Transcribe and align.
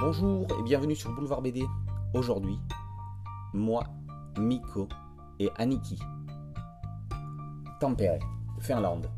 Bonjour 0.00 0.46
et 0.56 0.62
bienvenue 0.62 0.94
sur 0.94 1.10
Boulevard 1.12 1.42
BD. 1.42 1.66
Aujourd'hui, 2.14 2.60
moi, 3.52 3.82
Miko 4.38 4.88
et 5.40 5.50
Aniki. 5.56 5.98
Tempéré, 7.80 8.20
Finlande. 8.60 9.10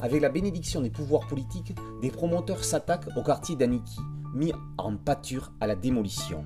Avec 0.00 0.22
la 0.22 0.30
bénédiction 0.30 0.80
des 0.80 0.88
pouvoirs 0.88 1.26
politiques, 1.26 1.74
des 2.00 2.10
promoteurs 2.10 2.64
s'attaquent 2.64 3.14
au 3.18 3.22
quartier 3.22 3.54
d'Aniki, 3.54 4.00
mis 4.32 4.54
en 4.78 4.96
pâture 4.96 5.52
à 5.60 5.66
la 5.66 5.76
démolition. 5.76 6.42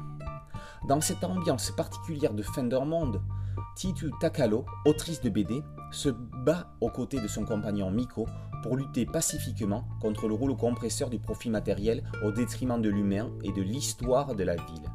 Dans 0.88 1.00
cette 1.00 1.22
ambiance 1.22 1.70
particulière 1.70 2.34
de 2.34 2.42
fin 2.42 2.64
monde, 2.64 3.22
Titu 3.79 4.10
Takalo, 4.18 4.66
autrice 4.86 5.20
de 5.20 5.30
BD, 5.30 5.62
se 5.92 6.08
bat 6.08 6.66
aux 6.80 6.90
côtés 6.90 7.20
de 7.20 7.28
son 7.28 7.45
compagnon 7.45 7.92
Miko 7.92 8.27
pour 8.64 8.77
lutter 8.77 9.06
pacifiquement 9.06 9.86
contre 10.00 10.27
le 10.27 10.34
rouleau 10.34 10.56
compresseur 10.56 11.09
du 11.09 11.20
profit 11.20 11.48
matériel 11.48 12.02
au 12.24 12.32
détriment 12.32 12.82
de 12.82 12.88
l'humain 12.88 13.30
et 13.45 13.52
de 13.52 13.62
l'histoire 13.62 14.34
de 14.34 14.42
la 14.42 14.56
ville. 14.56 14.91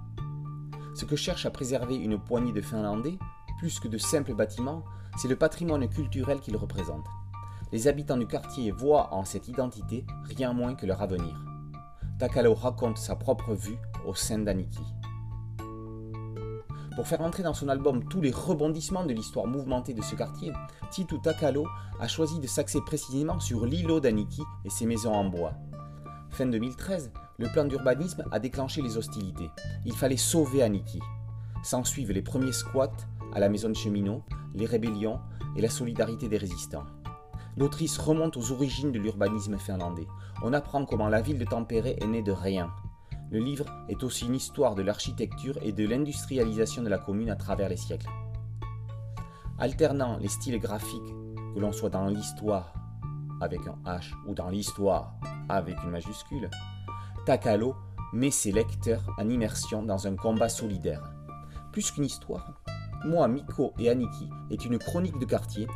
Ce 0.96 1.06
que 1.06 1.16
cherche 1.16 1.46
à 1.46 1.50
préserver 1.50 1.96
une 1.96 2.20
poignée 2.20 2.52
de 2.52 2.60
Finlandais, 2.60 3.18
plus 3.58 3.80
que 3.80 3.88
de 3.88 3.98
simples 3.98 4.36
bâtiments, 4.36 4.84
c'est 5.16 5.30
le 5.30 5.38
patrimoine 5.38 5.88
culturel 5.88 6.42
qu'ils 6.42 6.58
représentent. 6.58 7.08
Les 7.72 7.88
habitants 7.88 8.18
du 8.18 8.28
quartier 8.28 8.72
voient 8.72 9.14
en 9.14 9.24
cette 9.24 9.48
identité 9.48 10.06
rien 10.26 10.52
moins 10.52 10.76
que 10.76 10.86
leur 10.86 11.02
avenir. 11.02 11.42
Takalo 12.20 12.54
raconte 12.54 12.98
sa 12.98 13.16
propre 13.16 13.54
vue 13.54 13.78
au 14.06 14.14
sein 14.14 14.40
d'Aniki. 14.40 14.84
Pour 16.96 17.08
faire 17.08 17.22
entrer 17.22 17.42
dans 17.42 17.56
son 17.56 17.70
album 17.70 18.04
tous 18.08 18.22
les 18.22 18.32
rebondissements 18.32 19.06
de 19.06 19.14
l'histoire 19.14 19.48
mouvementée 19.48 19.96
de 19.96 20.04
ce 20.04 20.16
quartier, 20.16 20.54
Titu 20.92 21.20
Takalo 21.20 21.66
a 22.00 22.08
choisi 22.08 22.40
de 22.40 22.46
s'axer 22.46 22.82
précisément 22.82 23.40
sur 23.40 23.66
l'îlot 23.66 24.00
d'Aniki 24.00 24.44
et 24.64 24.70
ses 24.70 24.86
maisons 24.86 25.14
en 25.14 25.26
bois. 25.26 25.54
Fin 26.30 26.46
2013, 26.46 27.12
le 27.40 27.48
plan 27.52 27.66
d'urbanisme 27.66 28.24
a 28.32 28.40
déclenché 28.40 28.84
les 28.84 28.98
hostilités. 28.98 29.50
Il 29.86 29.96
fallait 29.96 30.18
sauver 30.18 30.62
Aniki. 30.62 31.00
S'ensuivent 31.64 32.12
les 32.12 32.22
premiers 32.22 32.52
squats 32.52 32.92
à 33.34 33.40
la 33.40 33.50
maison 33.50 33.70
de 33.70 33.76
cheminot, 33.76 34.22
les 34.54 34.68
rébellions 34.68 35.20
et 35.56 35.62
la 35.62 35.70
solidarité 35.70 36.28
des 36.28 36.38
résistants. 36.38 36.86
L'autrice 37.58 37.98
remonte 37.98 38.38
aux 38.38 38.52
origines 38.52 38.92
de 38.92 39.00
l'urbanisme 39.00 39.58
finlandais. 39.58 40.08
On 40.44 40.54
apprend 40.54 40.86
comment 40.86 41.10
la 41.10 41.22
ville 41.22 41.40
de 41.40 41.46
Tampere 41.46 41.88
est 41.88 42.08
née 42.08 42.22
de 42.22 42.32
rien, 42.32 42.72
le 43.34 43.40
livre 43.40 43.66
est 43.90 44.04
aussi 44.04 44.28
une 44.28 44.36
histoire 44.36 44.76
de 44.76 44.84
l'architecture 44.84 45.58
et 45.64 45.72
de 45.72 45.88
l'industrialisation 45.88 46.84
de 46.84 46.90
la 46.90 47.00
commune 47.00 47.32
à 47.32 47.36
travers 47.36 47.68
les 47.68 47.78
siècles. 47.78 48.08
Alternant 49.58 50.20
les 50.20 50.28
styles 50.28 50.60
graphiques, 50.60 51.16
que 51.56 51.60
l'on 51.60 51.72
soit 51.72 51.90
dans 51.90 52.06
l'histoire 52.06 52.76
avec 53.42 53.62
un 53.62 53.76
H 53.90 54.12
ou 54.28 54.36
dans 54.36 54.50
l'histoire 54.50 55.16
avec 55.50 55.76
une 55.84 55.90
majuscule, 55.90 56.48
Takalo 57.26 57.76
met 58.14 58.30
ses 58.30 58.52
lecteurs 58.52 59.04
en 59.18 59.28
immersion 59.28 59.82
dans 59.82 60.06
un 60.06 60.16
combat 60.16 60.50
solidaire. 60.50 61.02
Plus 61.72 61.90
qu'une 61.90 62.06
histoire, 62.06 62.62
Moi, 63.04 63.28
Miko 63.28 63.74
et 63.80 63.90
Aniki 63.90 64.30
est 64.52 64.64
une 64.64 64.78
chronique 64.78 65.18
de 65.18 65.26
quartier 65.26 65.68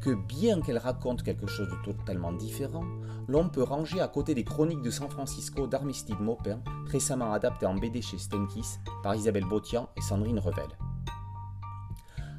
que 0.00 0.14
bien 0.14 0.60
qu'elle 0.60 0.78
raconte 0.78 1.22
quelque 1.22 1.46
chose 1.46 1.68
de 1.68 1.92
totalement 1.92 2.32
différent, 2.32 2.84
l'on 3.28 3.48
peut 3.48 3.62
ranger 3.62 4.00
à 4.00 4.08
côté 4.08 4.34
des 4.34 4.44
chroniques 4.44 4.82
de 4.82 4.90
San 4.90 5.08
Francisco 5.08 5.66
d'Armistide 5.66 6.20
Maupin, 6.20 6.60
récemment 6.86 7.32
adaptées 7.32 7.66
en 7.66 7.74
BD 7.74 8.02
chez 8.02 8.18
Stenkis 8.18 8.78
par 9.02 9.14
Isabelle 9.14 9.44
Botian 9.44 9.88
et 9.96 10.00
Sandrine 10.00 10.38
Revel. 10.38 10.68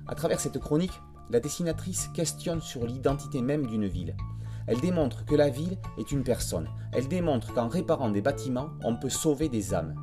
À 0.07 0.15
travers 0.15 0.39
cette 0.39 0.59
chronique, 0.59 1.01
la 1.29 1.39
dessinatrice 1.39 2.09
questionne 2.13 2.61
sur 2.61 2.85
l'identité 2.85 3.41
même 3.41 3.67
d'une 3.67 3.87
ville. 3.87 4.15
Elle 4.65 4.79
démontre 4.79 5.25
que 5.25 5.35
la 5.35 5.49
ville 5.49 5.77
est 5.97 6.11
une 6.11 6.23
personne. 6.23 6.69
Elle 6.93 7.07
démontre 7.07 7.53
qu'en 7.53 7.67
réparant 7.67 8.09
des 8.09 8.21
bâtiments, 8.21 8.69
on 8.83 8.95
peut 8.95 9.09
sauver 9.09 9.49
des 9.49 9.73
âmes. 9.73 9.95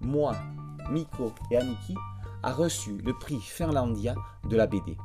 Moi, 0.00 0.34
Miko 0.90 1.32
et 1.50 1.56
Aniki 1.58 1.94
a 2.42 2.52
reçu 2.52 2.98
le 3.04 3.12
prix 3.12 3.40
Finlandia 3.40 4.14
de 4.48 4.56
la 4.56 4.66
BD 4.66 4.96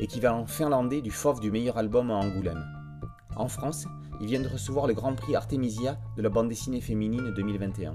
équivalent 0.00 0.46
finlandais 0.46 1.00
du 1.00 1.10
FOF 1.10 1.40
du 1.40 1.50
meilleur 1.50 1.78
album 1.78 2.10
à 2.10 2.14
Angoulême. 2.14 2.64
En 3.36 3.48
France, 3.48 3.86
il 4.20 4.26
vient 4.26 4.40
de 4.40 4.48
recevoir 4.48 4.86
le 4.86 4.94
Grand 4.94 5.14
Prix 5.14 5.34
Artemisia 5.34 5.98
de 6.16 6.22
la 6.22 6.28
bande 6.28 6.48
dessinée 6.48 6.80
féminine 6.80 7.32
2021. 7.34 7.94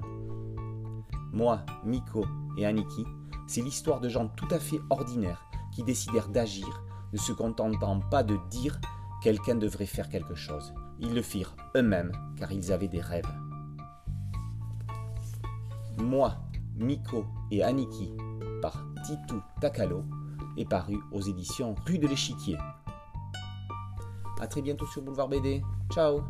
Moi, 1.32 1.62
Miko 1.86 2.26
et 2.58 2.66
Aniki, 2.66 3.06
c'est 3.48 3.62
l'histoire 3.62 4.00
de 4.00 4.10
gens 4.10 4.28
tout 4.28 4.48
à 4.52 4.60
fait 4.60 4.80
ordinaires 4.90 5.44
qui 5.74 5.84
décidèrent 5.84 6.30
d'agir, 6.30 6.84
ne 7.14 7.18
se 7.18 7.32
contentant 7.32 8.00
pas 8.00 8.24
de 8.24 8.38
dire 8.50 8.80
quelqu'un 9.22 9.56
devrait 9.56 9.86
faire 9.86 10.10
quelque 10.10 10.36
chose. 10.36 10.74
Ils 11.00 11.14
le 11.14 11.22
firent 11.22 11.56
eux-mêmes 11.76 12.12
car 12.38 12.52
ils 12.52 12.72
avaient 12.72 12.88
des 12.88 13.02
rêves. 13.02 13.32
Moi, 15.98 16.36
Miko 16.76 17.26
et 17.52 17.64
Aniki 17.64 18.12
par 18.62 18.86
Titu 19.06 19.36
Takalo 19.62 20.04
est 20.60 20.70
paru 20.70 20.98
aux 21.12 21.22
éditions 21.22 21.76
Rue 21.86 21.98
de 21.98 22.08
l'Échiquier. 22.08 22.58
A 24.40 24.48
très 24.48 24.62
bientôt 24.62 24.86
sur 24.86 25.02
Boulevard 25.02 25.28
BD. 25.28 25.62
Ciao 25.92 26.22